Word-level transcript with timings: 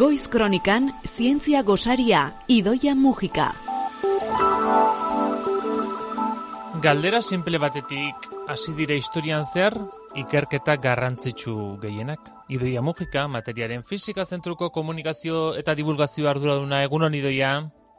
Goiz 0.00 0.28
Kronikan 0.28 0.94
Zientzia 1.04 1.60
Gosaria 1.62 2.32
Idoia 2.48 2.94
Mujika. 2.94 3.50
Galdera 6.80 7.20
simple 7.20 7.58
batetik 7.60 8.14
hasi 8.48 8.72
dire 8.78 8.96
historian 8.96 9.44
zer 9.44 9.76
ikerketa 10.16 10.78
garrantzitsu 10.80 11.76
gehienak. 11.82 12.30
Idoia 12.48 12.80
Mujika, 12.80 13.26
materiaren 13.28 13.84
fizika 13.84 14.24
zentruko 14.24 14.70
komunikazio 14.72 15.52
eta 15.60 15.74
divulgazio 15.74 16.30
arduraduna 16.32 16.80
egunon 16.86 17.18
idoia. 17.20 17.52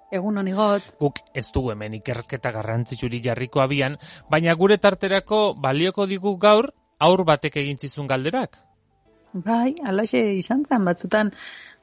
Egun 0.10 0.42
honi 0.42 0.58
got. 0.58 0.90
Guk 0.98 1.22
ez 1.36 1.52
du 1.54 1.68
hemen 1.70 2.00
ikerketa 2.02 2.50
garrantzitsuri 2.58 3.22
jarriko 3.30 3.62
abian, 3.62 4.00
baina 4.28 4.58
gure 4.58 4.82
tarterako 4.82 5.54
balioko 5.54 6.10
digu 6.10 6.34
gaur 6.40 6.74
aur 6.98 7.26
batek 7.30 7.62
egin 7.62 7.78
zizun 7.78 8.10
galderak. 8.10 8.58
Bai, 9.34 9.74
alaxe 9.88 10.20
izan 10.36 10.66
zen, 10.68 10.84
batzutan, 10.86 11.32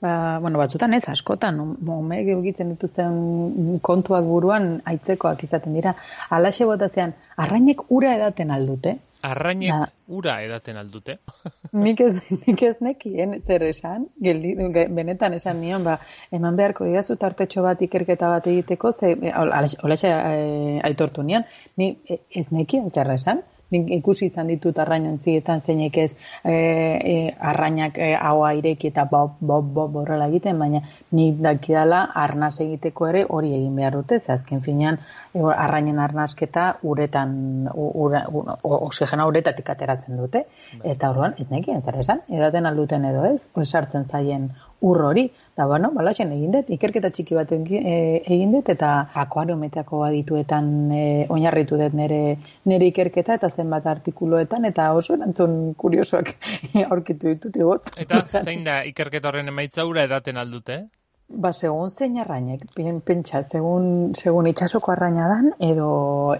ba, 0.05 0.39
bueno, 0.45 0.59
batzutan 0.61 0.95
ez, 0.95 1.05
askotan, 1.09 1.61
ume 1.97 2.21
egitzen 2.21 2.75
dituzten 2.75 3.81
kontuak 3.83 4.25
buruan 4.29 4.83
aitzekoak 4.85 5.45
izaten 5.49 5.77
dira. 5.79 5.95
Alaxe 6.31 6.69
botazean, 6.69 7.15
arrainek 7.37 7.87
ura 7.89 8.15
edaten 8.19 8.53
aldute. 8.53 8.99
Arrainek 9.25 9.73
da. 9.73 9.89
ura 10.15 10.37
edaten 10.45 10.77
aldute. 10.79 11.19
nik 11.87 12.01
ez, 12.05 12.13
nik 12.47 12.63
ez 12.69 12.77
nekien 12.85 13.39
zer 13.41 13.65
esan, 13.67 14.07
geldi, 14.23 14.55
benetan 14.95 15.35
esan 15.35 15.59
nion, 15.65 15.83
ba, 15.89 15.99
eman 16.31 16.57
beharko 16.59 16.87
didazu 16.87 17.17
tartetxo 17.17 17.65
bat 17.65 17.81
ikerketa 17.83 18.29
bat 18.37 18.47
egiteko, 18.47 18.93
ze, 18.93 19.15
alaxe 19.33 20.13
e, 20.13 20.81
aitortu 20.85 21.25
nion, 21.25 21.49
ni 21.81 21.95
e, 22.05 22.21
ez 22.29 22.51
nekien 22.53 22.93
zer 22.93 23.11
esan, 23.17 23.43
nik 23.75 23.91
ikusi 23.99 24.29
izan 24.31 24.49
ditut 24.49 24.79
arrainontzietan 24.79 25.61
zeinek 25.61 25.99
ez 26.05 26.11
e, 26.45 26.53
e, 26.53 27.15
arrainak 27.51 27.99
e, 27.99 28.13
haua 28.17 28.53
ireki 28.59 28.91
eta 28.93 29.05
bob, 29.11 29.37
bob, 29.41 29.69
bob 29.75 29.93
borrela 29.99 30.29
egiten, 30.33 30.59
baina 30.59 30.83
nik 31.13 31.43
dakidala 31.45 32.05
arnaz 32.25 32.55
egiteko 32.65 33.09
ere 33.13 33.25
hori 33.29 33.53
egin 33.59 33.77
behar 33.77 33.99
dute, 34.01 34.21
azken 34.37 34.63
finean 34.65 35.01
e, 35.35 35.43
arrainen 35.55 35.99
arnazketa 35.99 36.69
uretan, 36.83 37.37
ura, 37.75 38.25
oxigena 38.63 39.27
uretatik 39.29 39.69
ateratzen 39.75 40.17
dute, 40.17 40.47
bai. 40.73 40.95
eta 40.95 41.13
orduan 41.13 41.37
ez 41.39 41.51
nekien 41.51 41.83
zer 41.83 42.01
esan, 42.01 42.25
edaten 42.29 42.67
alduten 42.67 43.05
edo 43.09 43.27
ez, 43.29 43.47
sartzen 43.69 44.07
zaien 44.09 44.49
ur 44.81 45.01
hori, 45.03 45.25
da 45.57 45.67
bueno, 45.67 45.91
balatzen 45.95 46.31
egin 46.33 46.53
dut, 46.55 46.69
ikerketa 46.71 47.11
txiki 47.11 47.35
bat 47.35 47.51
e, 47.53 47.95
egin 48.23 48.53
dut, 48.55 48.69
eta 48.71 48.91
akuariometako 49.25 50.05
adituetan 50.07 50.69
e, 50.95 51.07
oinarritu 51.35 51.79
dut 51.81 51.97
nire, 51.99 52.37
nire 52.71 52.91
ikerketa, 52.93 53.39
eta 53.41 53.51
zenbat 53.51 53.89
artikuloetan, 53.91 54.69
eta 54.71 54.93
oso 54.95 55.17
erantzun 55.17 55.75
kuriosoak 55.79 56.31
aurkitu 56.91 57.35
ditut 57.35 57.59
egot. 57.59 57.91
Eta 57.99 58.23
zein 58.45 58.63
da 58.69 58.85
ikerketa 58.87 59.33
horren 59.33 59.51
emaitza 59.51 59.87
ura 59.89 60.07
edaten 60.07 60.39
aldute? 60.39 60.85
Ba, 61.29 61.51
segun 61.53 61.91
zein 61.91 62.15
arrainek, 62.23 62.63
pentsa, 63.05 63.43
segun, 63.43 64.15
segun 64.17 64.47
itxasoko 64.49 64.95
arraina 64.95 65.27
dan, 65.29 65.51
edo, 65.61 65.91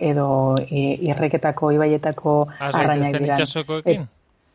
edo 0.01 0.29
e, 0.63 0.95
irreketako, 1.11 1.75
ibaietako 1.77 2.39
arrainak 2.71 3.19
dira. 3.19 3.35
itxasokoekin? 3.35 4.07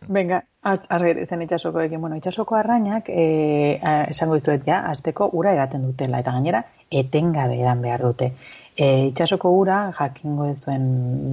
Venga, 0.09 0.41
argi 0.63 1.25
zen 1.25 1.43
itxasoko 1.43 1.81
ekin. 1.83 2.01
Bueno, 2.01 2.17
itxasoko 2.19 2.55
arrainak, 2.55 3.09
e, 3.09 3.79
esango 4.09 4.39
dizuet 4.39 4.65
ja, 4.67 4.83
azteko 4.89 5.29
ura 5.33 5.53
edaten 5.53 5.83
dutela, 5.83 6.19
eta 6.23 6.35
gainera, 6.35 6.63
etengabe 6.91 7.59
edan 7.59 7.81
behar 7.81 8.05
dute. 8.07 8.33
E, 8.73 8.85
itxasoko 9.11 9.51
ura, 9.53 9.91
jakingo 9.93 10.47
ez 10.49 10.57
duen 10.63 10.85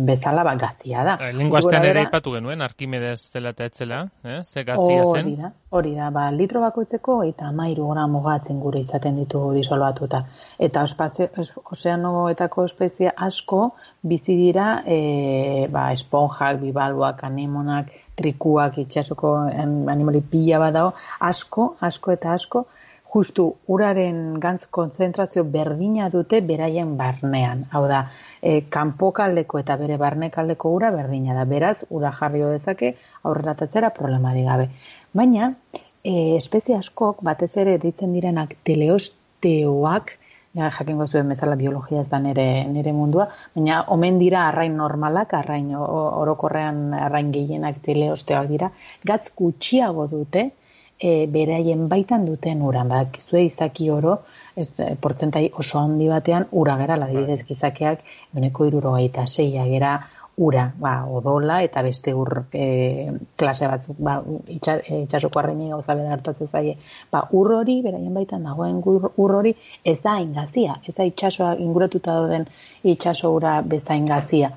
bezala, 0.08 0.42
bat 0.44 0.58
gazia 0.60 1.04
da. 1.06 1.14
E, 1.24 1.30
Lengua 1.32 1.62
ere 1.78 2.02
ipatu 2.04 2.34
genuen, 2.34 2.60
Arkimedes 2.60 3.30
zela 3.30 3.54
eta 3.54 3.70
etzela, 3.70 4.02
eh? 4.24 4.42
ze 4.44 4.64
gazia 4.64 5.06
zen? 5.06 5.30
Hori 5.30 5.36
da, 5.38 5.52
hori 5.70 5.94
da, 5.96 6.10
ba, 6.12 6.26
litro 6.34 6.60
bakoitzeko 6.66 7.22
eta 7.30 7.48
mairu 7.56 7.86
gora 7.88 8.04
mugatzen 8.10 8.60
gure 8.60 8.82
izaten 8.84 9.16
ditugu 9.22 9.54
disolbatuta. 9.56 10.24
Eta 10.58 10.84
ospazio, 10.84 11.30
ozeanoetako 11.72 12.66
espezia 12.68 13.14
asko 13.16 13.70
bizi 14.02 14.36
dira 14.36 14.82
e, 14.84 15.66
ba, 15.72 15.88
esponjak, 15.96 16.60
bibaluak, 16.60 17.24
anemonak, 17.24 17.96
trikuak 18.20 18.76
itxasoko 19.20 19.90
animali 19.90 20.20
pila 20.20 20.58
badao, 20.58 20.94
asko, 21.20 21.76
asko 21.80 22.12
eta 22.12 22.32
asko, 22.32 22.66
justu 23.12 23.56
uraren 23.66 24.38
gantz 24.40 24.66
konzentrazio 24.70 25.44
berdina 25.44 26.08
dute 26.10 26.40
beraien 26.40 26.96
barnean. 26.96 27.66
Hau 27.72 27.86
da, 27.88 28.10
e, 28.40 28.62
kanpokaldeko 28.70 29.58
eta 29.58 29.76
bere 29.76 29.96
barnekaldeko 29.98 30.70
ura 30.70 30.90
berdina 30.90 31.34
da. 31.34 31.44
Beraz, 31.44 31.84
ura 31.90 32.12
jarrio 32.12 32.50
dezake 32.50 32.94
aurreratatzera 33.24 33.90
problemari 33.90 34.44
gabe. 34.44 34.70
Baina, 35.12 35.54
e, 36.04 36.36
espezie 36.36 36.76
askok, 36.76 37.22
batez 37.22 37.56
ere 37.56 37.78
ditzen 37.78 38.12
direnak 38.12 38.54
teleosteoak, 38.64 40.16
ja, 40.54 40.70
jakingo 40.70 41.06
zuen 41.06 41.28
bezala 41.30 41.56
biologia 41.56 42.00
ez 42.00 42.08
da 42.10 42.18
nire, 42.18 42.46
nire 42.72 42.92
mundua, 42.92 43.28
baina 43.54 43.82
omen 43.96 44.18
dira 44.18 44.46
arrain 44.48 44.76
normalak, 44.76 45.34
arrain 45.38 45.70
orokorrean 45.76 46.94
arrain 47.06 47.30
gehienak 47.34 47.78
teleosteoak 47.86 48.48
dira, 48.50 48.70
gatz 49.06 49.30
gutxiago 49.36 50.08
dute, 50.10 50.50
e, 51.00 51.26
beraien 51.32 51.86
baitan 51.88 52.26
duten 52.28 52.62
uran, 52.66 52.90
bak, 52.92 53.20
zue 53.22 53.44
izaki 53.46 53.90
oro, 53.90 54.18
ez, 54.56 54.72
portzentai 55.00 55.46
oso 55.62 55.78
handi 55.80 56.08
batean, 56.10 56.48
ura 56.62 56.76
gara, 56.80 56.98
ladibidez 57.00 57.44
gizakeak, 57.48 58.02
uneko 58.36 58.66
irurogeita 58.68 59.26
zeia 59.28 59.64
gera, 59.70 59.94
ura, 60.40 60.64
ba, 60.80 61.04
odola 61.04 61.58
eta 61.62 61.82
beste 61.84 62.14
ur 62.16 62.46
e, 62.56 63.12
klase 63.36 63.68
batzuk, 63.68 63.98
ba, 64.00 64.16
itxa, 64.48 64.78
e, 64.80 65.02
itxasoko 65.04 65.40
arreini 65.42 65.68
gauza 65.68 65.94
bera 65.98 66.14
hartatzen 66.16 66.48
zaie. 66.48 66.76
Ba, 67.12 67.26
ur 67.36 67.52
hori, 67.58 67.80
beraien 67.84 68.14
baitan 68.16 68.46
dagoen 68.48 68.80
ur, 68.80 69.34
hori, 69.36 69.52
ez 69.84 69.98
da 70.00 70.16
ingazia, 70.22 70.78
ez 70.88 70.96
da 70.96 71.04
itxasoa 71.04 71.54
inguratuta 71.60 72.16
dauden 72.16 72.48
itxaso 72.94 73.34
ura 73.36 73.58
bezain 73.60 74.08
gazia. 74.08 74.54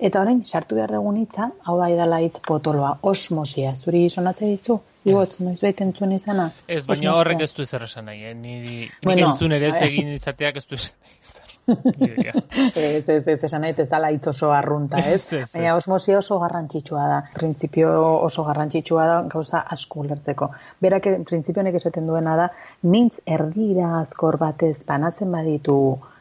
Eta 0.00 0.24
orain, 0.24 0.42
sartu 0.44 0.76
behar 0.80 0.96
dugun 0.96 1.20
hitza, 1.20 1.50
hau 1.68 1.78
da 1.80 1.88
idala 1.92 2.20
hitz 2.24 2.40
potoloa, 2.44 2.96
osmosia, 3.12 3.74
zuri 3.76 4.06
sonatzea 4.08 4.48
dizu? 4.54 4.80
Igot, 5.06 5.36
noiz 5.44 5.60
baita 5.62 5.84
entzun 5.84 6.16
izana? 6.16 6.48
Ez, 6.66 6.82
baina 6.88 7.12
horrek 7.14 7.44
ez 7.44 7.52
du 7.54 7.62
ezer 7.62 7.84
esan 7.86 8.08
nahi, 8.08 8.24
eh? 8.26 8.34
Ni, 8.34 8.88
bueno, 9.04 9.30
entzun 9.30 9.54
ere 9.54 9.68
ez 9.70 9.82
egin 9.86 10.16
izateak 10.16 10.58
ez 10.62 10.64
du 10.66 10.80
esan 10.80 10.96
nahi. 10.96 11.45
ez, 12.76 13.08
ez, 13.08 13.26
ez, 13.26 13.38
esan 13.42 13.64
nahi, 13.64 13.74
ez 13.78 13.88
dala 13.90 14.10
hitz 14.14 14.26
oso 14.30 14.50
arrunta, 14.54 15.00
ez? 15.02 15.24
Baina 15.54 15.74
osmosia 15.76 16.18
oso 16.18 16.38
garrantzitsua 16.42 17.06
da. 17.10 17.20
Printzipio 17.34 17.92
oso 18.26 18.44
garrantzitsua 18.46 19.06
da 19.10 19.16
gauza 19.32 19.64
asko 19.76 20.04
lertzeko. 20.06 20.50
Berak, 20.82 21.08
printzipionek 21.28 21.78
esaten 21.80 22.06
duena 22.10 22.36
da, 22.38 22.50
nintz 22.86 23.18
erdira 23.26 23.96
azkor 24.00 24.38
batez 24.42 24.78
banatzen 24.86 25.32
baditu 25.34 25.78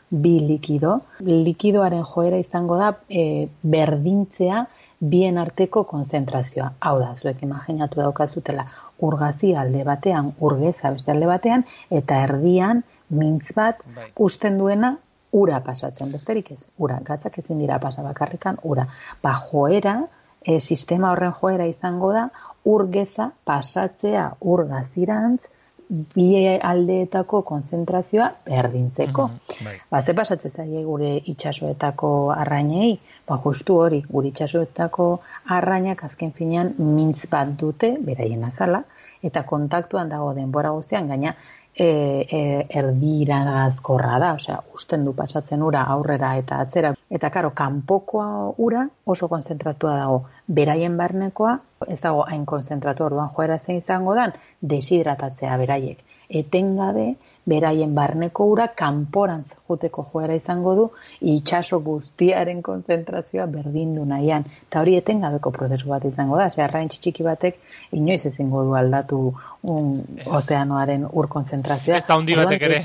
bi 0.10 0.40
likido. 0.48 1.00
Likidoaren 1.26 2.06
joera 2.06 2.40
izango 2.42 2.80
da 2.82 2.94
e, 3.10 3.48
berdintzea 3.62 4.66
bien 5.00 5.38
arteko 5.38 5.84
konzentrazioa. 5.90 6.72
Hau 6.80 6.98
da, 7.02 7.14
zuek 7.16 7.42
imaginatu 7.46 8.02
daukazutela 8.02 8.66
urgazi 9.06 9.54
alde 9.60 9.84
batean, 9.84 10.32
urgeza 10.40 10.94
beste 10.96 11.12
alde 11.12 11.28
batean, 11.30 11.66
eta 11.92 12.22
erdian 12.24 12.84
mintz 13.10 13.52
bat 13.54 13.82
bai. 13.96 14.08
usten 14.28 14.58
duena 14.58 14.96
ura 15.36 15.60
pasatzen, 15.64 16.12
besterik 16.16 16.52
ez, 16.56 16.62
ura, 16.78 17.00
gatzak 17.04 17.40
ezin 17.42 17.60
dira 17.60 17.80
pasa 17.84 18.04
bakarrikan, 18.06 18.60
ura. 18.64 18.88
Ba, 19.24 19.34
joera, 19.50 19.98
e, 20.42 20.60
sistema 20.60 21.12
horren 21.12 21.36
joera 21.40 21.68
izango 21.68 22.14
da, 22.16 22.30
urgeza 22.76 23.32
pasatzea 23.50 24.30
urgazirantz, 24.56 25.50
bi 25.90 26.30
aldeetako 26.48 27.42
konzentrazioa 27.46 28.32
berdintzeko. 28.46 29.28
Mm 29.28 29.36
-hmm, 29.36 29.82
ba, 29.92 30.02
ze 30.02 30.14
pasatzen 30.14 30.52
zaie 30.52 30.84
gure 30.84 31.12
itxasoetako 31.34 32.32
arrainei, 32.32 33.00
ba, 33.28 33.38
justu 33.44 33.78
hori, 33.78 34.02
gure 34.10 34.28
itxasoetako 34.28 35.10
arrainak 35.58 36.04
azken 36.04 36.32
finean 36.32 36.74
mintz 36.78 37.28
bat 37.30 37.54
dute, 37.60 37.98
beraien 38.02 38.44
azala, 38.44 38.84
eta 39.22 39.44
kontaktuan 39.44 40.10
dago 40.10 40.34
denbora 40.34 40.70
guztian, 40.70 41.08
gaina 41.08 41.36
e, 41.76 41.88
e, 42.32 42.68
erdira 42.70 43.44
gazkorra 43.44 44.18
da, 44.20 44.34
osea, 44.40 44.62
usten 44.74 45.04
du 45.06 45.14
pasatzen 45.14 45.64
ura 45.64 45.84
aurrera 45.96 46.36
eta 46.40 46.60
atzera. 46.64 46.94
Eta 47.10 47.30
karo, 47.30 47.52
kanpokoa 47.52 48.28
ura 48.64 48.88
oso 49.06 49.28
konzentratua 49.28 49.98
dago, 50.00 50.22
beraien 50.48 50.98
barnekoa, 50.98 51.58
ez 51.88 52.00
dago 52.02 52.24
hain 52.26 52.46
konzentratu 52.46 53.06
orduan 53.10 53.32
joera 53.36 53.60
zein 53.60 53.84
izango 53.84 54.16
dan, 54.16 54.34
deshidratatzea 54.62 55.58
beraiek. 55.62 56.04
Etengabe, 56.30 57.16
beraien 57.46 57.94
barneko 57.96 58.46
ura 58.52 58.68
kanporantz 58.82 59.56
joteko 59.70 60.06
joera 60.12 60.36
izango 60.36 60.76
du 60.76 60.86
itxaso 61.34 61.80
guztiaren 61.80 62.62
konzentrazioa 62.66 63.46
berdindu 63.58 64.06
nahian. 64.06 64.48
Eta 64.68 64.82
hori 64.82 64.98
etengabeko 65.02 65.52
prozesu 65.52 65.90
bat 65.90 66.06
izango 66.06 66.38
da, 66.38 66.50
ze 66.50 66.88
txiki 66.96 67.24
batek 67.24 67.60
inoiz 67.92 68.26
ezingo 68.26 68.64
du 68.64 68.74
aldatu 68.76 69.34
un 69.64 70.02
ozeanoaren 70.26 71.06
ur 71.12 71.28
konzentrazioa. 71.28 71.98
Ez 71.98 72.06
da 72.08 72.18
hundi 72.18 72.36
batek 72.36 72.62
ere. 72.62 72.82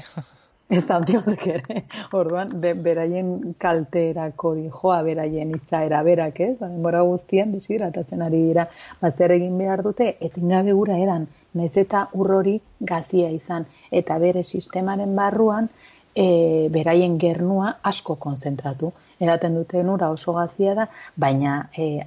Ez 0.70 0.84
da 0.86 1.00
batek 1.02 1.46
ere. 1.50 1.82
Orduan, 2.14 2.52
beraien 2.62 3.30
kalterako 3.58 4.52
joa 4.68 5.00
beraien 5.02 5.50
izaera 5.56 6.02
berak, 6.06 6.38
ez? 6.46 6.56
Denbora 6.60 7.00
guztian 7.08 7.50
desidratatzen 7.56 8.22
ari 8.22 8.42
dira. 8.46 8.68
Batzer 9.02 9.34
egin 9.34 9.58
behar 9.58 9.82
dute, 9.82 10.12
etengabe 10.28 10.74
ura 10.74 10.98
edan 11.02 11.26
nez 11.58 11.72
eta 11.82 12.04
urrori 12.14 12.60
gazia 12.92 13.30
izan, 13.34 13.66
eta 13.90 14.18
bere 14.22 14.44
sistemaren 14.44 15.16
barruan, 15.16 15.66
e, 16.14 16.68
beraien 16.70 17.18
gernua 17.18 17.74
asko 17.82 18.14
konzentratu. 18.22 18.92
Eraten 19.20 19.58
duten 19.58 19.90
ura 19.90 20.10
oso 20.14 20.36
gazia 20.38 20.76
da, 20.78 20.86
baina 21.16 21.64
e, 21.76 22.04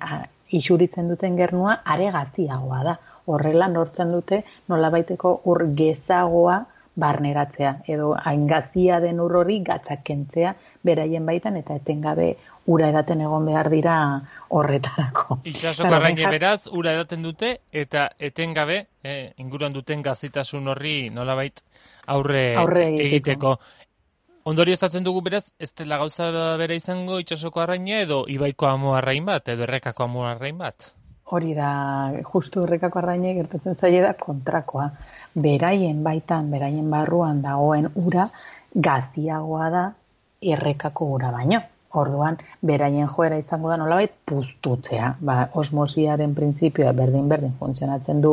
isuritzen 0.56 1.10
duten 1.12 1.36
gernua 1.36 1.82
are 1.84 2.12
gaziagoa 2.16 2.84
da. 2.88 3.00
Horrela 3.26 3.68
nortzen 3.68 4.12
dute 4.16 4.44
nolabaiteko 4.72 5.42
ur 5.52 5.68
gezagoa 5.76 6.64
barneratzea 6.96 7.78
edo 7.90 8.14
hain 8.14 8.46
gazia 8.48 9.00
den 9.02 9.20
ur 9.20 9.36
hori 9.42 9.60
gatzak 9.66 10.04
kentzea 10.06 10.54
beraien 10.86 11.26
baitan 11.26 11.58
eta 11.58 11.76
etengabe 11.80 12.36
ura 12.70 12.90
edaten 12.90 13.22
egon 13.22 13.46
behar 13.46 13.70
dira 13.72 13.96
horretarako. 14.50 15.40
Itxasoko 15.50 15.96
arraine 15.96 16.30
beraz, 16.32 16.68
ura 16.72 16.94
edaten 16.94 17.24
dute 17.26 17.58
eta 17.72 18.08
etengabe 18.20 18.78
eh, 19.04 19.34
inguruan 19.44 19.74
duten 19.74 20.04
gazitasun 20.06 20.70
horri 20.72 21.10
nolabait 21.10 21.64
aurre, 22.08 22.54
aurre 22.56 22.88
egiteko. 23.08 23.58
Ondori 24.44 24.74
estatzen 24.76 25.06
dugu 25.06 25.22
beraz, 25.24 25.46
ez 25.60 25.72
dela 25.72 25.98
gauza 25.98 26.28
bere 26.60 26.76
izango 26.76 27.20
itxasoko 27.24 27.62
arraina 27.64 28.02
edo 28.04 28.26
ibaiko 28.28 28.68
amu 28.68 28.92
arrain 28.98 29.26
bat, 29.26 29.48
edo 29.50 29.64
errekako 29.64 30.04
amu 30.04 30.26
arrain 30.28 30.58
bat? 30.60 30.92
Hori 31.34 31.54
da, 31.56 31.70
justu 32.28 32.66
errekako 32.68 33.00
arraina 33.00 33.32
gertatzen 33.38 33.80
zaila 33.80 34.10
da 34.10 34.14
kontrakoa. 34.20 34.90
Beraien 35.36 36.04
baitan, 36.06 36.50
beraien 36.52 36.90
barruan 36.92 37.42
dagoen 37.42 37.90
ura, 37.96 38.28
gaztiagoa 38.88 39.70
da 39.74 39.84
errekako 40.56 41.14
ura 41.16 41.32
baino. 41.34 41.62
Orduan, 41.94 42.40
beraien 42.66 43.08
joera 43.16 43.38
izango 43.38 43.70
da 43.70 43.78
nolabait 43.78 44.14
puztutzea. 44.30 45.12
Ba, 45.22 45.36
osmosiaren 45.62 46.34
printzipioa 46.34 46.94
berdin-berdin 46.98 47.54
funtzionatzen 47.60 48.22
du 48.22 48.32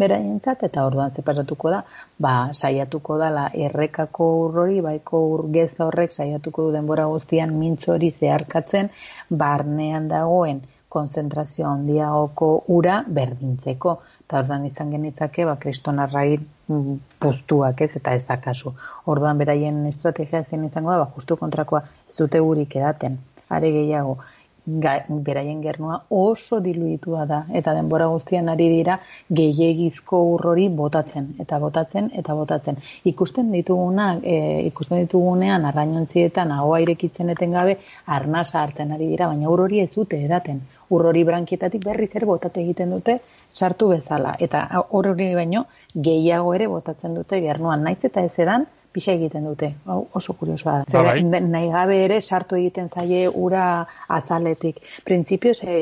beraientzat 0.00 0.64
eta 0.68 0.86
orduan 0.88 1.12
ze 1.12 1.24
pasatuko 1.26 1.72
da, 1.74 1.82
ba, 2.18 2.34
saiatuko 2.54 3.18
da 3.20 3.28
la 3.30 3.46
errekako 3.66 4.28
urrori, 4.46 4.80
baiko 4.80 5.20
urgez 5.34 5.74
horrek 5.78 6.16
saiatuko 6.16 6.68
du 6.68 6.76
denbora 6.78 7.04
guztian 7.12 7.52
mintzori 7.58 8.10
zeharkatzen 8.10 8.88
barnean 9.28 10.08
dagoen 10.08 10.64
konzentrazio 10.92 11.66
handiagoko 11.68 12.48
ura 12.76 12.98
berdintzeko. 13.18 13.94
Eta 14.24 14.42
orduan 14.42 14.66
izan 14.68 14.92
genitzake, 14.94 15.46
ba, 15.48 15.56
kristonarrai 15.62 16.28
mm, 16.38 16.98
puztuak 17.22 17.80
ez, 17.86 17.90
eta 18.00 18.14
ez 18.18 18.24
da 18.28 18.38
kasu. 18.44 18.74
Orduan 19.12 19.40
beraien 19.40 19.80
estrategia 19.90 20.42
zen 20.44 20.64
izango 20.68 20.92
da, 20.94 21.00
ba, 21.04 21.10
justu 21.16 21.38
kontrakoa 21.40 21.84
zute 22.12 22.40
gurik 22.44 22.76
edaten. 22.80 23.18
Are 23.52 23.68
gehiago, 23.72 24.16
beraien 24.64 25.60
gernua 25.62 26.02
oso 26.08 26.60
diluitua 26.60 27.26
da 27.26 27.44
eta 27.52 27.74
denbora 27.74 28.06
guztian 28.06 28.48
ari 28.48 28.68
dira 28.70 28.98
gehiegizko 29.30 30.22
urrori 30.34 30.68
botatzen 30.68 31.34
eta 31.40 31.58
botatzen 31.58 32.10
eta 32.14 32.34
botatzen. 32.34 32.76
Ikusten 33.04 33.50
dituguna 33.52 34.18
e, 34.22 34.66
ikusten 34.66 35.02
ditugunean 35.06 35.64
arrainontzietan 35.64 36.52
ahoa 36.52 36.78
irekitzen 36.80 37.30
etengabe 37.30 37.78
arnasa 38.06 38.62
hartzen 38.62 38.92
ari 38.92 39.08
dira 39.08 39.26
baina 39.26 39.50
urrori 39.50 39.80
ez 39.80 39.90
dute 39.94 40.22
edaten 40.24 40.62
urrori 40.90 41.24
brankietatik 41.24 41.84
berri 41.84 42.08
zer 42.12 42.26
botate 42.28 42.60
egiten 42.60 42.90
dute 42.90 43.18
sartu 43.52 43.88
bezala. 43.88 44.36
Eta 44.38 44.66
urrori 44.98 45.34
baino 45.34 45.64
gehiago 46.08 46.54
ere 46.54 46.68
botatzen 46.68 47.14
dute 47.14 47.40
gernuan. 47.40 47.82
Naiz 47.82 48.04
eta 48.04 48.24
ez 48.28 48.38
edan 48.38 48.66
pixa 48.92 49.14
egiten 49.16 49.46
dute. 49.48 49.72
Hau 49.86 50.00
oso 50.20 50.34
kuriosoa 50.38 50.78
da. 50.82 50.84
Ba, 50.92 51.02
bai. 51.12 51.40
nahi 51.40 51.70
gabe 51.72 51.98
ere 52.04 52.20
sartu 52.20 52.58
egiten 52.60 52.88
zaie 52.88 53.24
ura 53.28 53.64
azaletik. 54.08 54.82
Printzipioz, 55.04 55.58
e, 55.64 55.78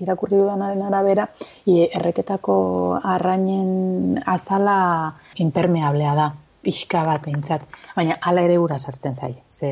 irakurri 0.00 0.38
dudanaren 0.38 0.82
arabera, 0.82 1.28
erreketako 1.66 2.56
arrainen 3.16 4.22
azala 4.36 4.78
impermeablea 5.46 6.14
da 6.14 6.32
pixka 6.64 7.02
bat 7.06 7.26
eintzat, 7.30 7.64
baina 7.96 8.16
hala 8.20 8.42
ere 8.46 8.56
ura 8.58 8.78
sartzen 8.78 9.14
zai. 9.14 9.34
Ze 9.52 9.70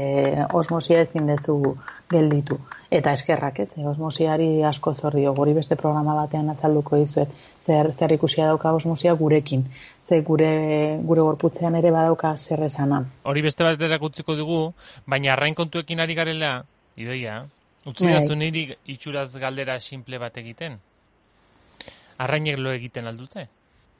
osmosia 0.52 1.00
ezin 1.02 1.26
dezu 1.26 1.56
gelditu. 2.10 2.58
Eta 2.92 3.14
eskerrak, 3.16 3.62
ez? 3.64 3.70
Osmosiari 3.92 4.62
asko 4.68 4.92
zordio. 4.94 5.32
Gori 5.34 5.54
beste 5.56 5.78
programa 5.80 6.14
batean 6.18 6.50
azalduko 6.52 6.98
dizuet. 7.00 7.32
Zer, 7.64 7.92
zer 7.92 8.12
ikusia 8.12 8.50
dauka 8.50 8.72
osmosia 8.76 9.14
gurekin. 9.16 9.64
Ze 10.08 10.20
gure, 10.26 10.52
gure 11.08 11.24
gorputzean 11.28 11.78
ere 11.78 11.90
badauka 11.94 12.34
zer 12.36 12.66
esana. 12.68 13.00
Hori 13.24 13.42
beste 13.48 13.64
bat 13.64 13.80
erakutziko 13.88 14.36
dugu, 14.36 14.60
baina 15.06 15.32
arrain 15.32 15.56
kontuekin 15.56 16.04
ari 16.04 16.14
garela, 16.18 16.52
idoia, 16.96 17.40
utzi 17.86 18.10
bai. 18.10 18.36
niri 18.36 18.68
itxuraz 18.86 19.30
galdera 19.40 19.80
simple 19.80 20.18
bat 20.18 20.36
egiten. 20.36 20.78
Arrainek 22.18 22.58
lo 22.58 22.70
egiten 22.70 23.06
aldute? 23.06 23.48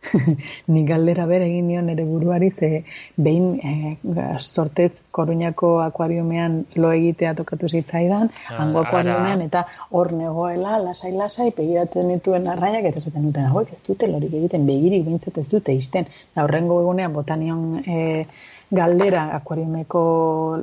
Ni 0.73 0.83
galdera 0.87 1.27
bere 1.31 1.47
egin 1.47 1.69
nion 1.71 1.89
ere 1.93 2.05
buruari 2.05 2.51
ze 2.51 2.85
behin 3.17 3.47
e, 3.63 3.97
sortez 4.41 4.93
koruñako 5.11 5.81
akuariumean 5.83 6.65
lo 6.75 6.93
egitea 6.93 7.35
tokatu 7.35 7.69
zitzaidan, 7.69 8.31
ah, 8.49 8.57
hango 8.63 8.81
akuariumean 8.83 9.43
eta 9.47 9.65
hor 9.91 10.13
negoela 10.13 10.79
lasai 10.85 11.13
lasai 11.13 11.51
begiratzen 11.57 12.09
dituen 12.15 12.49
arraiak 12.55 12.89
eta 12.91 13.01
zuten 13.01 13.29
duten 13.29 13.47
hauek 13.51 13.73
ez 13.73 13.83
dute 13.89 14.09
lorik 14.09 14.35
egiten 14.41 14.67
begirik 14.67 15.05
bintzat 15.07 15.39
ez 15.39 15.49
dute 15.49 15.75
izten. 15.75 16.11
Da 16.35 16.45
horrengo 16.45 16.81
egunean 16.83 17.13
botanion 17.13 17.63
e, 17.87 18.27
galdera 18.73 19.29
akuariumeko 19.37 20.03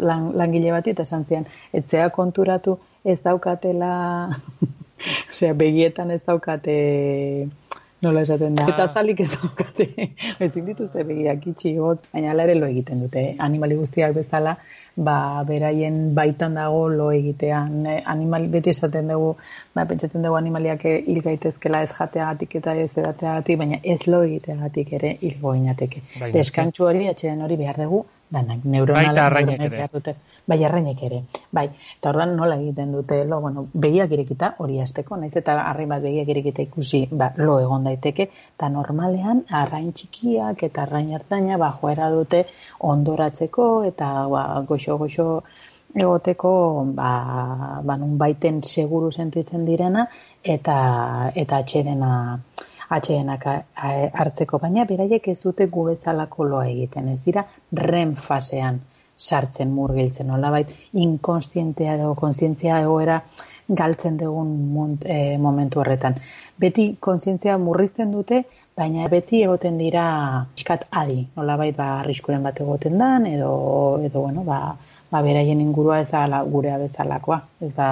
lan, 0.01 0.31
langile 0.35 0.73
bat 0.75 0.87
eta 0.87 1.05
esan 1.07 1.25
zian, 1.29 1.45
etzea 1.73 2.09
konturatu 2.09 2.79
ez 3.05 3.19
daukatela, 3.23 3.93
osea, 5.31 5.53
begietan 5.53 6.11
ez 6.11 6.21
daukate 6.25 6.77
Nola 8.01 8.21
esaten 8.23 8.55
da. 8.55 8.65
Eta 8.71 8.85
zalik 8.95 9.19
ez 9.19 9.27
daukate. 9.33 9.87
Ezin 10.45 10.67
dituzte 10.69 11.03
begiak 11.03 11.43
itxi 11.51 11.73
got, 11.75 12.05
baina 12.13 12.35
ere 12.45 12.55
lo 12.55 12.67
egiten 12.71 13.01
dute. 13.03 13.23
Animali 13.43 13.75
guztiak 13.75 14.13
bezala, 14.15 14.53
ba, 14.95 15.15
beraien 15.47 15.97
baitan 16.15 16.55
dago 16.55 16.85
lo 16.93 17.09
egitean. 17.11 17.83
Animali, 18.13 18.47
beti 18.53 18.71
esaten 18.71 19.11
dugu, 19.11 19.33
ba, 19.75 19.83
pentsatzen 19.89 20.23
dugu 20.23 20.39
animaliak 20.39 20.85
hil 20.85 21.19
gaitezkela 21.25 21.83
ez 21.83 21.91
jateagatik 21.97 22.55
eta 22.61 22.77
ez 22.85 22.93
edateagatik, 22.93 23.59
baina 23.63 23.81
ez 23.83 23.99
lo 24.07 24.23
egiteagatik 24.29 24.95
ere 24.99 25.17
hil 25.19 25.35
goinateke. 25.41 26.05
Bai, 26.21 26.31
Deskantxu 26.37 26.87
hori, 26.87 27.07
atxeden 27.11 27.43
hori 27.43 27.59
behar 27.59 27.83
dugu, 27.83 28.05
danak 28.29 28.65
neuronalak. 28.65 29.15
Baita 29.33 29.57
ere 29.65 30.15
bai 30.49 30.57
arrainek 30.65 31.01
ere. 31.05 31.21
Bai, 31.53 31.67
eta 31.97 32.09
ordan 32.09 32.35
nola 32.37 32.57
egiten 32.57 32.91
dute 32.93 33.23
lo, 33.25 33.39
bueno, 33.41 33.67
begiak 33.73 34.11
irekita 34.17 34.53
hori 34.63 34.79
hasteko, 34.81 35.17
naiz 35.17 35.35
eta 35.37 35.57
arrain 35.61 35.89
bat 35.89 36.01
begiak 36.01 36.29
irekita 36.33 36.65
ikusi, 36.65 37.03
ba, 37.11 37.31
lo 37.37 37.59
egon 37.61 37.85
daiteke, 37.85 38.29
eta 38.55 38.69
normalean 38.73 39.43
arrain 39.61 39.91
txikiak 39.93 40.63
eta 40.69 40.85
arrain 40.87 41.13
hartaina 41.15 41.57
ba 41.61 41.71
joera 41.81 42.09
dute 42.13 42.45
ondoratzeko 42.91 43.69
eta 43.89 44.11
ba 44.33 44.43
goxo 44.67 44.97
goxo 44.97 45.27
egoteko 45.95 46.51
ba, 46.97 47.11
ba 47.83 47.95
nun 47.97 48.17
baiten 48.17 48.61
seguru 48.63 49.11
sentitzen 49.11 49.65
direna 49.65 50.05
eta 50.43 51.31
eta 51.35 51.63
atxerena 51.63 52.11
atxerenak 52.97 53.45
hartzeko 54.23 54.59
baina 54.59 54.85
beraiek 54.89 55.27
ez 55.33 55.39
dute 55.43 55.67
gu 55.67 55.85
bezalako 55.91 56.47
loa 56.51 56.65
egiten. 56.71 57.09
Ez 57.13 57.19
dira 57.25 57.45
REM 57.73 58.15
fasean 58.15 58.79
sartzen 59.19 59.71
murgiltzen. 59.75 60.27
Nolabait 60.31 60.69
inkonstientea 60.93 61.97
edo 61.99 62.13
kontzientzia 62.15 62.79
egoera 62.85 63.19
galtzen 63.81 64.17
dugun 64.17 64.97
e, 65.05 65.37
momentu 65.37 65.83
horretan. 65.83 66.15
Beti 66.59 66.95
kontzientzia 66.99 67.57
murrizten 67.61 68.11
dute, 68.15 68.43
baina 68.79 69.07
beti 69.11 69.43
egoten 69.43 69.77
dira 69.77 70.05
iskat 70.57 70.87
adi, 71.01 71.19
nolabait 71.35 71.75
ba 71.75 71.89
arriskuren 71.99 72.45
bat 72.47 72.61
egoten 72.63 72.97
dan 72.97 73.27
edo 73.27 73.51
edo 74.05 74.23
bueno, 74.23 74.45
ba 74.47 74.77
ba 75.11 75.21
beraien 75.25 75.61
ingurua 75.61 75.99
ez 76.01 76.09
da 76.11 76.41
gurea 76.45 76.77
bezalakoa, 76.77 77.41
ez 77.61 77.73
da 77.75 77.89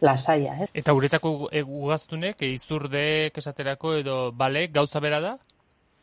lasaia, 0.00 0.56
ez? 0.62 0.70
Eta 0.74 0.94
uretako 0.94 1.50
ugaztunek 1.64 2.42
izurde 2.42 3.30
esaterako 3.34 3.94
edo 4.00 4.18
bale 4.32 4.66
gauza 4.68 5.00
bera 5.00 5.20
da? 5.20 5.38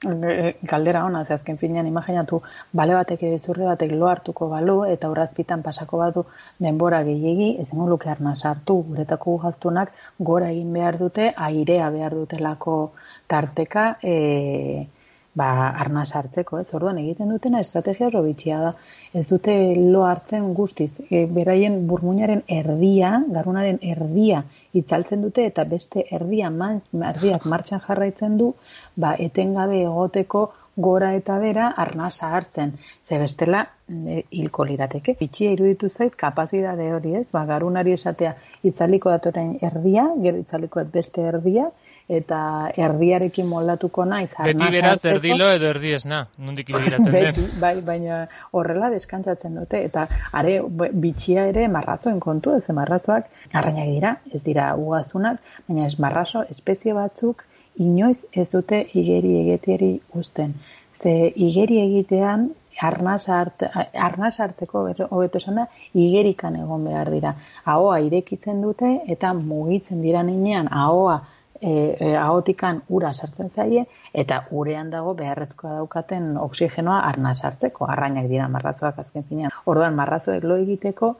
galdera 0.03 1.03
ona, 1.05 1.23
ze 1.25 1.33
azken 1.33 1.57
finean 1.57 1.87
imaginatu 1.87 2.41
bale 2.73 2.93
batek 2.93 3.21
zurre 3.39 3.65
batek 3.65 3.91
lo 3.91 4.07
hartuko 4.07 4.49
balu 4.49 4.83
eta 4.85 5.09
urrazpitan 5.09 5.63
pasako 5.63 5.97
badu 5.97 6.25
denbora 6.59 7.03
gehiegi, 7.03 7.55
ezen 7.61 7.85
luke 7.89 8.09
arna 8.09 8.35
sartu 8.35 8.83
guretako 8.89 9.37
gaztunak 9.37 9.91
gora 10.19 10.51
egin 10.51 10.73
behar 10.73 10.97
dute, 10.97 11.33
airea 11.35 11.89
behar 11.89 12.13
dutelako 12.13 12.91
tarteka 13.27 13.97
e, 14.03 14.87
ba, 15.35 15.69
arna 15.83 16.05
sartzeko, 16.05 16.59
ez 16.63 16.73
orduan 16.77 16.99
egiten 17.01 17.29
dutena 17.33 17.61
estrategia 17.65 18.07
oso 18.07 18.23
bitxia 18.23 18.59
da 18.63 18.71
ez 19.13 19.25
dute 19.27 19.53
lo 19.77 20.05
hartzen 20.07 20.53
guztiz 20.57 20.91
e, 21.09 21.25
beraien 21.37 21.81
burmuinaren 21.89 22.43
erdia 22.59 23.11
garunaren 23.37 23.79
erdia 23.95 24.43
itzaltzen 24.81 25.23
dute 25.27 25.45
eta 25.51 25.67
beste 25.75 26.05
erdia 26.19 26.49
man, 26.49 26.81
erdiak 27.11 27.47
martxan 27.51 27.83
jarraitzen 27.87 28.37
du 28.41 28.53
ba, 28.95 29.15
etengabe 29.29 29.81
egoteko 29.83 30.47
gora 30.75 31.13
eta 31.15 31.37
bera 31.39 31.69
arnasa 31.83 32.29
hartzen. 32.35 32.73
Ze 33.07 33.17
bestela 33.17 33.61
e, 33.87 34.23
hilko 34.31 34.65
lirateke. 34.67 35.15
Itxia 35.23 35.53
iruditu 35.55 35.89
zait 35.89 36.15
kapazidade 36.19 36.91
hori 36.93 37.15
ez, 37.21 37.25
ba, 37.31 37.45
garunari 37.45 37.95
esatea 37.95 38.35
itzaliko 38.63 39.13
datoren 39.13 39.55
erdia, 39.61 40.09
gero 40.23 40.41
itzaliko 40.43 40.83
beste 40.91 41.27
erdia, 41.31 41.69
eta 42.09 42.39
erdiarekin 42.77 43.47
moldatuko 43.49 44.05
naiz. 44.05 44.29
Beti 44.37 44.67
beraz 44.75 44.99
erdilo 45.09 45.47
edo 45.55 45.69
erdi 45.73 45.93
esna, 45.97 46.25
nondik 46.37 46.69
ibegiratzen 46.69 47.11
den. 47.11 47.47
bai, 47.61 47.73
baina 47.81 48.19
horrela 48.53 48.91
deskantzatzen 48.93 49.55
dute, 49.57 49.81
eta 49.89 50.05
are 50.31 50.59
bitxia 50.93 51.47
ere 51.49 51.67
marrazoen 51.67 52.19
kontu, 52.19 52.53
ez 52.59 52.69
marrazoak, 52.69 53.31
arrainak 53.53 53.89
dira, 53.95 54.15
ez 54.33 54.43
dira 54.45 54.73
ugazunak, 54.77 55.41
baina 55.67 55.87
ez 55.87 55.97
marrazo 55.99 56.45
espezie 56.49 56.93
batzuk, 56.93 57.43
inoiz 57.81 58.25
ez 58.33 58.49
dute 58.53 58.85
igeri 58.93 59.39
egetieri 59.41 59.95
usten. 60.13 60.53
Ze 61.01 61.33
igeri 61.35 61.81
egitean 61.81 62.51
arnaz, 62.81 63.29
art, 63.29 63.63
arnaz 63.93 64.39
arteko 64.39 64.83
hobeto 65.09 65.39
esan 65.39 65.61
da, 65.61 65.65
igerikan 65.93 66.55
egon 66.59 66.85
behar 66.85 67.09
dira. 67.11 67.33
Ahoa 67.65 67.99
irekitzen 68.03 68.61
dute 68.61 68.91
eta 69.07 69.33
mugitzen 69.33 70.01
dira 70.03 70.23
ninean 70.23 70.69
ahoa 70.71 71.21
e, 71.65 71.97
e, 71.99 72.15
ahotikan 72.15 72.81
ura 72.89 73.11
sartzen 73.13 73.49
zaie 73.49 73.85
eta 74.23 74.41
urean 74.51 74.91
dago 74.93 75.13
beharrezkoa 75.21 75.77
daukaten 75.79 76.35
oksigenoa 76.37 76.99
arnaz 77.09 77.39
hartzeko, 77.49 77.87
arrainak 77.89 78.27
dira 78.29 78.47
marrazoak 78.55 78.99
azken 79.01 79.25
finean. 79.29 79.53
Orduan 79.65 79.95
marrazoek 79.97 80.43
lo 80.43 80.59
egiteko, 80.61 81.15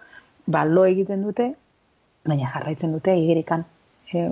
ba 0.45 0.65
lo 0.65 0.85
egiten 0.85 1.23
dute, 1.25 1.53
baina 2.27 2.51
jarraitzen 2.53 2.93
dute 2.93 3.15
igerikan. 3.23 3.65
E, 4.13 4.27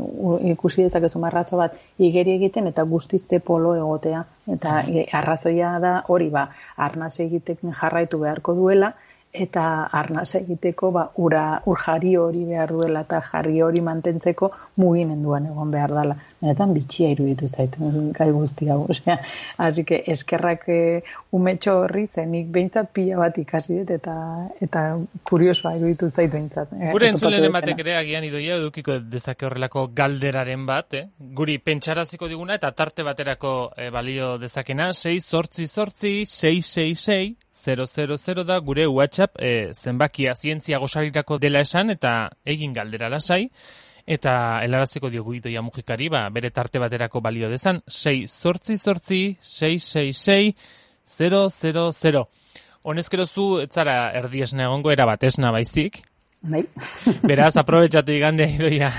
ikusi 0.53 0.85
dezakezu 0.85 1.19
marrazo 1.19 1.57
bat 1.57 1.79
igeri 1.97 2.35
egiten 2.37 2.69
eta 2.69 2.85
guztiz 2.93 3.23
ze 3.25 3.39
polo 3.39 3.73
egotea. 3.79 4.21
Eta 4.57 4.81
e, 4.85 5.07
arrazoia 5.21 5.79
da 5.81 5.95
hori 6.13 6.29
ba 6.29 6.49
arnaz 6.77 7.15
egiteken 7.25 7.73
jarraitu 7.81 8.21
beharko 8.21 8.53
duela 8.59 8.93
eta 9.33 9.89
arnaz 9.89 10.35
egiteko 10.37 10.91
ba 10.93 11.03
ura 11.17 11.61
ur 11.65 11.79
jari 11.81 12.15
hori 12.21 12.43
behar 12.45 12.69
duela 12.69 13.01
eta 13.07 13.19
jarri 13.31 13.61
hori 13.65 13.81
mantentzeko 13.81 14.51
mugimenduan 14.77 15.47
egon 15.49 15.71
behar 15.73 15.93
dela. 15.97 16.15
Benetan 16.41 16.73
bitxia 16.75 17.09
iruditu 17.13 17.49
zait 17.49 17.75
gai 18.17 18.29
guzti 18.31 18.69
hau, 18.69 18.85
osea, 18.93 19.17
así 19.57 19.83
que 19.83 20.03
eskerrak 20.13 20.67
e, 20.67 21.03
umetxo 21.31 21.79
horri 21.81 22.05
zenik 22.07 22.51
beintzat 22.53 22.91
pila 22.93 23.17
bat 23.23 23.37
ikasi 23.41 23.79
dut 23.79 23.93
eta 23.97 24.15
eta 24.61 24.83
kuriosoa 25.23 25.75
iruditu 25.79 26.09
zait 26.09 26.31
beintzat. 26.31 26.75
E, 26.77 26.91
Gure 26.91 27.09
entzulen 27.09 27.49
ematek 27.49 27.81
ere 27.85 27.97
agian 27.97 28.27
idoia 28.29 28.59
edukiko 28.61 28.99
dezake 28.99 29.47
horrelako 29.49 29.87
galderaren 29.95 30.67
bat, 30.69 30.93
eh? 30.93 31.07
Guri 31.33 31.57
pentsaraziko 31.57 32.29
diguna 32.29 32.59
eta 32.61 32.71
tarte 32.77 33.03
baterako 33.07 33.55
e, 33.77 33.89
balio 33.89 34.37
dezakena 34.37 34.91
6 34.93 35.33
zortzi 35.33 35.67
zortzi 35.67 36.13
666 36.29 37.42
000 37.65 38.43
da 38.43 38.59
gure 38.59 38.85
WhatsApp 38.87 39.39
e, 39.39 39.73
zenbakia 39.73 40.35
zientzia 40.35 40.79
gozarirako 40.79 41.37
dela 41.39 41.59
esan 41.63 41.89
eta 41.89 42.29
egin 42.45 42.73
galdera 42.73 43.09
lasai. 43.09 43.49
Eta 44.05 44.59
helaraziko 44.63 45.09
diogu 45.09 45.33
idoia 45.37 45.61
mugikari 45.63 46.09
ba, 46.11 46.29
bere 46.29 46.49
tarte 46.51 46.79
baterako 46.79 47.21
balio 47.21 47.49
dezan. 47.49 47.81
6 47.87 48.27
zortzi 48.27 48.77
zortzi 48.77 49.37
666 49.41 50.53
000 51.19 52.25
Honezkero 52.83 53.25
zu 53.25 53.61
etzara 53.63 54.11
erdiesna 54.11 54.65
egongo 54.67 54.91
era 54.91 55.05
bat 55.07 55.23
esna 55.23 55.51
baizik. 55.55 56.01
Bai. 56.43 56.65
Beraz, 57.23 57.55
aprobetsatu 57.55 58.11
igande 58.11 58.49
idoia 58.51 58.91